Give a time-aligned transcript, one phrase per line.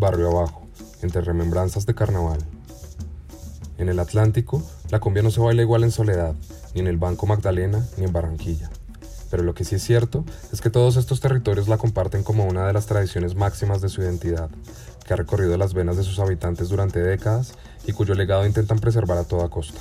[0.00, 0.66] Barrio Abajo,
[1.02, 2.38] entre remembranzas de carnaval.
[3.76, 6.34] En el Atlántico, la cumbia no se baila igual en Soledad,
[6.74, 8.70] ni en el Banco Magdalena, ni en Barranquilla.
[9.30, 12.66] Pero lo que sí es cierto es que todos estos territorios la comparten como una
[12.66, 14.48] de las tradiciones máximas de su identidad,
[15.06, 17.52] que ha recorrido las venas de sus habitantes durante décadas
[17.86, 19.80] y cuyo legado intentan preservar a toda costa.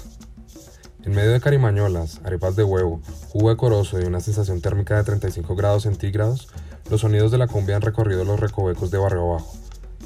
[1.05, 5.55] En medio de carimañolas, arepas de huevo, jugo de y una sensación térmica de 35
[5.55, 6.49] grados centígrados,
[6.89, 9.58] los sonidos de la cumbia han recorrido los recovecos de Barrio Abajo,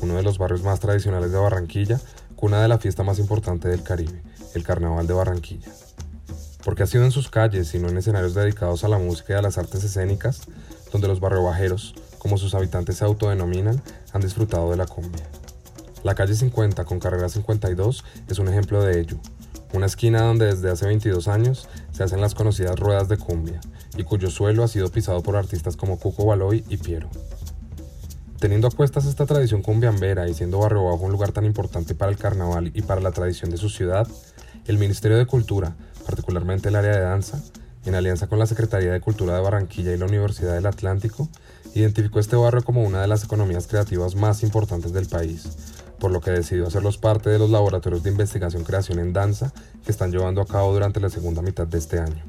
[0.03, 1.99] uno de los barrios más tradicionales de Barranquilla,
[2.35, 4.21] cuna de la fiesta más importante del Caribe,
[4.53, 5.71] el Carnaval de Barranquilla.
[6.66, 9.41] Porque ha sido en sus calles, sino en escenarios dedicados a la música y a
[9.41, 10.41] las artes escénicas,
[10.91, 15.25] donde los barriobajeros, como sus habitantes se autodenominan, han disfrutado de la cumbia.
[16.03, 19.17] La calle 50 con carrera 52 es un ejemplo de ello,
[19.72, 23.61] una esquina donde desde hace 22 años se hacen las conocidas ruedas de cumbia
[23.95, 27.09] y cuyo suelo ha sido pisado por artistas como Cuco Baloy y Piero.
[28.43, 32.11] Teniendo a cuestas esta tradición cumbiambera y siendo Barrio Bajo un lugar tan importante para
[32.11, 34.05] el carnaval y para la tradición de su ciudad,
[34.67, 37.41] el Ministerio de Cultura, particularmente el área de danza,
[37.86, 41.30] en alianza con la Secretaría de Cultura de Barranquilla y la Universidad del Atlántico,
[41.73, 45.47] identificó este barrio como una de las economías creativas más importantes del país,
[45.97, 49.53] por lo que decidió hacerlos parte de los laboratorios de investigación-creación en danza
[49.86, 52.21] que están llevando a cabo durante la segunda mitad de este año.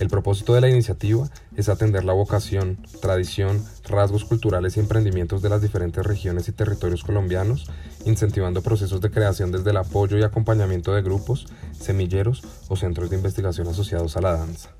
[0.00, 5.50] El propósito de la iniciativa es atender la vocación, tradición, rasgos culturales y emprendimientos de
[5.50, 7.66] las diferentes regiones y territorios colombianos,
[8.06, 11.46] incentivando procesos de creación desde el apoyo y acompañamiento de grupos,
[11.78, 14.70] semilleros o centros de investigación asociados a la danza.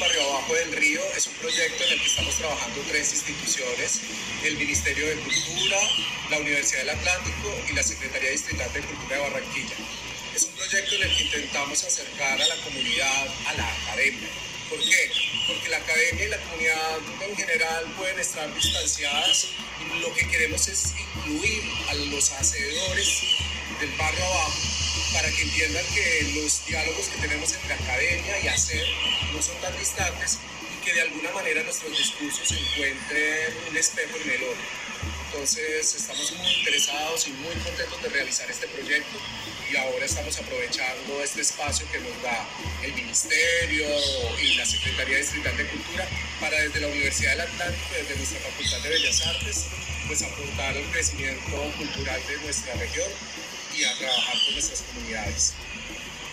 [0.00, 4.00] Barrio Abajo del Río es un proyecto en el que estamos trabajando tres instituciones,
[4.44, 5.78] el Ministerio de Cultura,
[6.30, 9.76] la Universidad del Atlántico y la Secretaría Distrital de Cultura de Barranquilla.
[10.74, 14.28] Proyecto en el que intentamos acercar a la comunidad a la academia.
[14.68, 15.08] ¿Por qué?
[15.46, 19.46] Porque la academia y la comunidad en general pueden estar distanciadas
[20.00, 23.22] lo que queremos es incluir a los hacedores
[23.78, 24.58] del barrio abajo
[25.12, 28.84] para que entiendan que los diálogos que tenemos entre academia y hacer
[29.32, 30.40] no son tan distantes
[30.74, 34.83] y que de alguna manera nuestros discursos encuentren un espejo en el otro.
[35.34, 39.18] Entonces estamos muy interesados y muy contentos de realizar este proyecto
[39.70, 42.46] y ahora estamos aprovechando este espacio que nos da
[42.84, 43.84] el Ministerio
[44.40, 46.06] y la Secretaría Distrital de Cultura
[46.40, 49.66] para desde la Universidad del Atlántico, desde nuestra Facultad de Bellas Artes,
[50.06, 53.10] pues aportar al crecimiento cultural de nuestra región
[53.76, 55.54] y a trabajar con nuestras comunidades.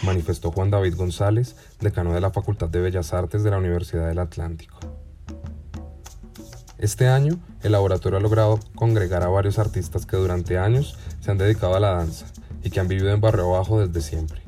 [0.03, 4.19] Manifestó Juan David González, decano de la Facultad de Bellas Artes de la Universidad del
[4.19, 5.00] Atlántico.
[6.81, 11.37] Este año, el laboratorio ha logrado congregar a varios artistas que durante años se han
[11.37, 12.25] dedicado a la danza
[12.63, 14.41] y que han vivido en Barrio Abajo desde siempre.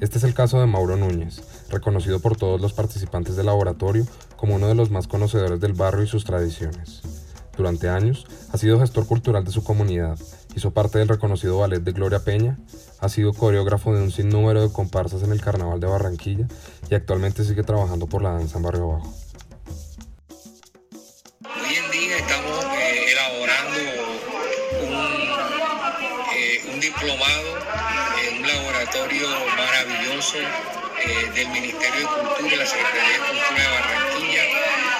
[0.00, 4.04] Este es el caso de Mauro Núñez, reconocido por todos los participantes del laboratorio
[4.36, 7.02] como uno de los más conocedores del barrio y sus tradiciones.
[7.56, 10.18] Durante años ha sido gestor cultural de su comunidad
[10.56, 12.58] Hizo parte del reconocido ballet de Gloria Peña,
[12.98, 16.48] ha sido coreógrafo de un sinnúmero de comparsas en el Carnaval de Barranquilla
[16.90, 19.29] y actualmente sigue trabajando por la danza en Barrio Bajo.
[27.02, 33.68] Eh, en un laboratorio maravilloso eh, del Ministerio de Cultura la Secretaría de Cultura de
[33.68, 34.42] Barranquilla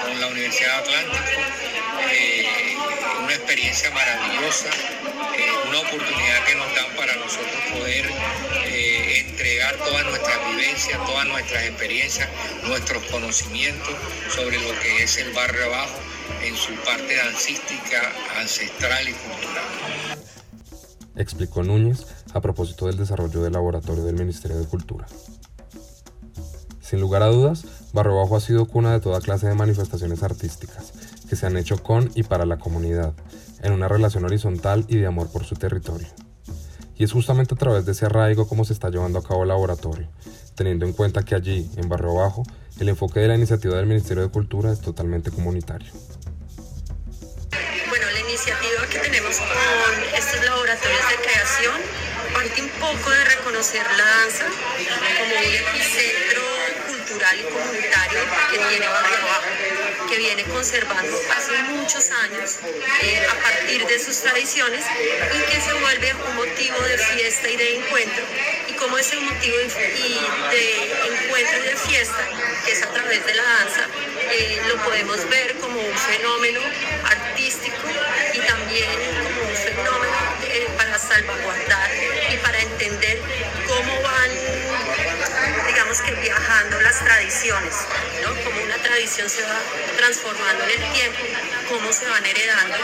[0.03, 1.23] con la Universidad Atlántico.
[3.23, 4.69] una experiencia maravillosa
[5.71, 8.05] una oportunidad que nos dan para nosotros poder
[8.65, 12.27] eh, entregar todas nuestras vivencias, todas nuestras experiencias,
[12.63, 13.95] nuestros conocimientos
[14.35, 15.99] sobre lo que es el barrio abajo
[16.43, 20.00] en su parte dancística, ancestral y cultural.
[21.21, 25.05] Explicó Núñez a propósito del desarrollo del laboratorio del Ministerio de Cultura.
[26.79, 30.93] Sin lugar a dudas, Barrio Bajo ha sido cuna de toda clase de manifestaciones artísticas
[31.29, 33.13] que se han hecho con y para la comunidad,
[33.61, 36.07] en una relación horizontal y de amor por su territorio.
[36.95, 39.49] Y es justamente a través de ese arraigo como se está llevando a cabo el
[39.49, 40.07] laboratorio,
[40.55, 42.41] teniendo en cuenta que allí, en Barrio Bajo,
[42.79, 45.91] el enfoque de la iniciativa del Ministerio de Cultura es totalmente comunitario.
[48.91, 51.81] Que tenemos con estos laboratorios de creación
[52.33, 56.41] parte un poco de reconocer la danza como un epicentro
[56.87, 58.19] cultural y comunitario
[58.51, 62.57] que tiene Barrio Bajo que viene conservando hace muchos años
[63.01, 64.83] eh, a partir de sus tradiciones
[65.33, 68.23] y que se vuelve un motivo de fiesta y de encuentro.
[68.67, 69.65] Y como ese motivo de,
[71.23, 72.27] encuentro y de fiesta,
[72.65, 73.87] que es a través de la danza,
[74.31, 76.59] eh, lo podemos ver como un fenómeno
[77.05, 77.30] artístico
[78.71, 78.99] también
[79.49, 81.89] un fenómeno eh, para salvaguardar
[82.31, 83.19] y para entender
[83.67, 84.31] cómo van,
[85.99, 87.75] que viajando las tradiciones,
[88.23, 88.29] ¿no?
[88.45, 89.59] Como una tradición se va
[89.97, 91.19] transformando en el tiempo,
[91.67, 92.77] cómo se van heredando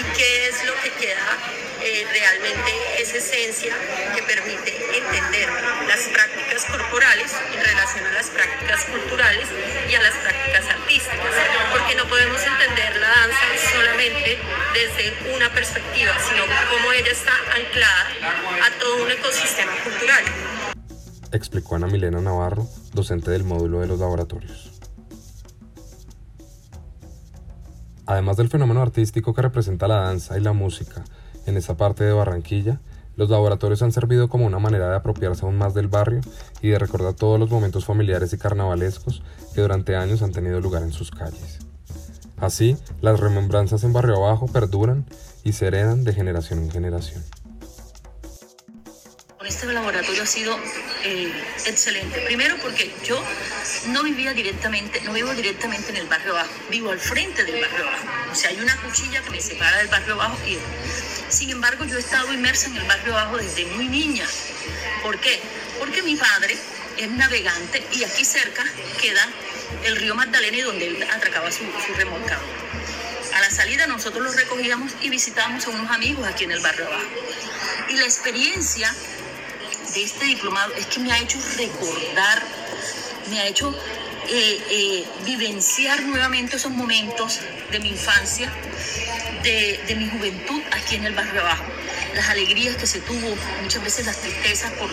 [0.00, 1.38] y qué es lo que queda
[1.82, 3.74] eh, realmente esa esencia
[4.14, 5.50] que permite entender
[5.86, 9.46] las prácticas corporales en relación a las prácticas culturales
[9.90, 11.34] y a las prácticas artísticas,
[11.70, 14.38] porque no podemos entender la danza solamente
[14.72, 18.08] desde una perspectiva, sino cómo ella está anclada
[18.64, 20.24] a todo un ecosistema cultural.
[21.34, 24.70] Explicó Ana Milena Navarro, docente del módulo de los laboratorios.
[28.06, 31.02] Además del fenómeno artístico que representa la danza y la música
[31.46, 32.80] en esa parte de Barranquilla,
[33.16, 36.20] los laboratorios han servido como una manera de apropiarse aún más del barrio
[36.62, 39.24] y de recordar todos los momentos familiares y carnavalescos
[39.56, 41.58] que durante años han tenido lugar en sus calles.
[42.36, 45.04] Así, las remembranzas en Barrio Abajo perduran
[45.42, 47.24] y se heredan de generación en generación.
[49.64, 50.60] Este laboratorio ha sido
[51.04, 51.32] eh,
[51.64, 52.20] excelente.
[52.20, 53.24] Primero porque yo
[53.86, 57.88] no vivía directamente, no vivo directamente en el barrio abajo, vivo al frente del barrio
[57.88, 58.04] abajo.
[58.30, 60.58] O sea, hay una cuchilla que me separa del barrio abajo y
[61.30, 64.26] sin embargo yo he estado inmersa en el barrio abajo desde muy niña.
[65.02, 65.40] ¿Por qué?
[65.78, 66.58] Porque mi padre
[66.98, 68.66] es navegante y aquí cerca
[69.00, 69.26] queda
[69.84, 71.94] el río Magdalena y donde él atracaba su, su.
[73.34, 76.86] A la salida nosotros los recogíamos y visitábamos a unos amigos aquí en el barrio
[76.86, 77.08] abajo.
[77.88, 78.94] Y la experiencia
[80.02, 82.42] este diplomado es que me ha hecho recordar,
[83.30, 83.74] me ha hecho
[84.28, 88.52] eh, eh, vivenciar nuevamente esos momentos de mi infancia,
[89.42, 91.64] de, mi juventud aquí en el barrio abajo.
[92.14, 94.90] Las alegrías que se tuvo, muchas veces las tristezas por,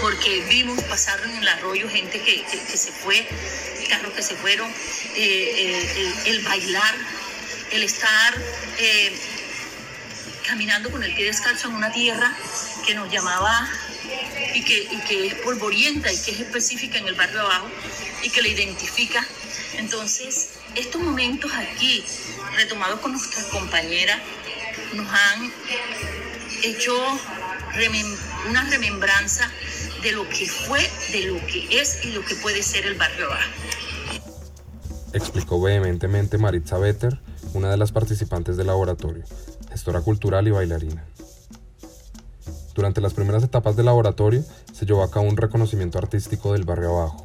[0.00, 2.44] porque vimos pasar en el arroyo gente que,
[2.76, 3.26] se fue,
[3.88, 4.70] carros que se fueron,
[5.16, 6.94] eh, el bailar,
[7.72, 8.34] el estar
[10.46, 12.32] caminando con el pie descalzo en una tierra
[12.86, 13.68] que nos llamaba
[14.54, 17.68] y que, y que es polvorienta y que es específica en el barrio abajo
[18.22, 19.26] y que la identifica.
[19.76, 22.04] Entonces, estos momentos aquí,
[22.56, 24.18] retomados con nuestras compañeras,
[24.94, 25.52] nos han
[26.62, 26.94] hecho
[28.48, 29.50] una remembranza
[30.02, 30.80] de lo que fue,
[31.12, 33.50] de lo que es y lo que puede ser el barrio abajo.
[35.12, 37.18] Explicó vehementemente Maritza Better,
[37.54, 39.24] una de las participantes del laboratorio,
[39.70, 41.04] gestora cultural y bailarina.
[42.78, 46.96] Durante las primeras etapas del laboratorio se llevó a cabo un reconocimiento artístico del barrio
[46.96, 47.22] abajo,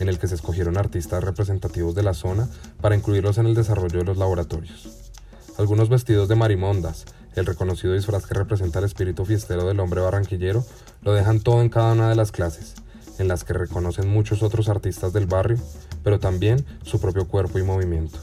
[0.00, 2.48] en el que se escogieron artistas representativos de la zona
[2.80, 5.12] para incluirlos en el desarrollo de los laboratorios.
[5.58, 7.04] Algunos vestidos de marimondas,
[7.36, 10.64] el reconocido disfraz que representa el espíritu fiestero del hombre barranquillero,
[11.02, 12.74] lo dejan todo en cada una de las clases,
[13.20, 15.58] en las que reconocen muchos otros artistas del barrio,
[16.02, 18.18] pero también su propio cuerpo y movimiento.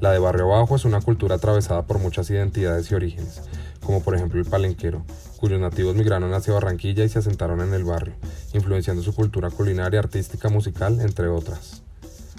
[0.00, 3.40] La de Barrio Abajo es una cultura atravesada por muchas identidades y orígenes,
[3.82, 5.02] como por ejemplo el palenquero,
[5.42, 8.14] cuyos nativos migraron hacia Barranquilla y se asentaron en el barrio,
[8.52, 11.82] influenciando su cultura culinaria, artística, musical, entre otras.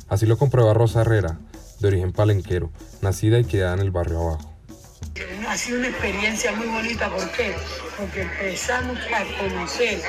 [0.08, 1.38] Así lo comprueba Rosa Herrera,
[1.82, 2.72] de origen palenquero,
[3.02, 4.53] nacida y criada en el barrio abajo.
[5.48, 7.54] Ha sido una experiencia muy bonita, ¿por qué?
[7.98, 10.00] Porque empezamos a conocer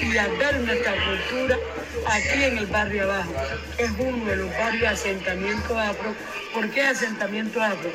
[0.00, 1.58] y a ver nuestra cultura
[2.06, 3.32] aquí en el barrio abajo.
[3.78, 6.14] Es uno de los barrios asentamientos afro.
[6.52, 7.90] ¿Por qué asentamiento afro?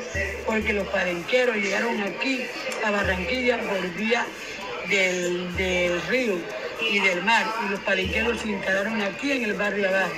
[0.46, 2.44] Porque los palenqueros llegaron aquí
[2.84, 4.26] a Barranquilla por vía
[4.88, 6.34] del, río
[6.80, 10.14] y del mar y los palenqueros se instalaron aquí en el barrio abajo.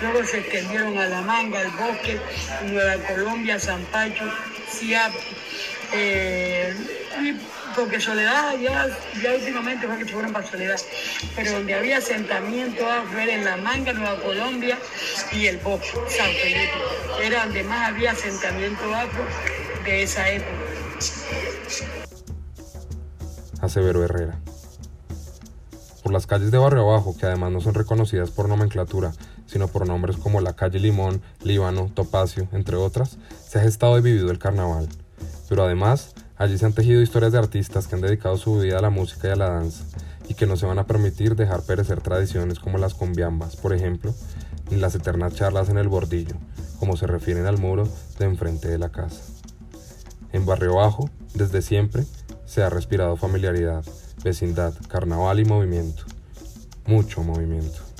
[0.00, 2.20] Luego se extendieron a La Manga, al Bosque,
[2.66, 4.24] Nueva Colombia, San Pacho,
[4.70, 5.12] Ciap,
[5.92, 6.74] eh,
[7.74, 8.88] porque Soledad ya,
[9.34, 10.80] últimamente fue que fueron para Soledad,
[11.34, 14.78] pero donde había asentamiento afro era en La Manga, Nueva Colombia
[15.32, 16.70] y el Bosque, San Felipe.
[17.22, 19.24] Era donde más había asentamiento afro
[19.84, 20.72] de esa época
[23.62, 24.38] aseveró Herrera.
[26.02, 29.12] Por las calles de Barrio Abajo, que además no son reconocidas por nomenclatura,
[29.46, 33.18] sino por nombres como la calle Limón, Líbano, Topacio, entre otras,
[33.48, 34.88] se ha gestado y vivido el carnaval.
[35.52, 38.80] Pero además, allí se han tejido historias de artistas que han dedicado su vida a
[38.80, 39.84] la música y a la danza,
[40.26, 44.14] y que no se van a permitir dejar perecer tradiciones como las combiambas, por ejemplo,
[44.70, 46.36] ni las eternas charlas en el bordillo,
[46.78, 47.86] como se refieren al muro
[48.18, 49.20] de enfrente de la casa.
[50.32, 52.06] En Barrio Bajo, desde siempre,
[52.46, 53.84] se ha respirado familiaridad,
[54.24, 56.04] vecindad, carnaval y movimiento.
[56.86, 57.91] Mucho movimiento.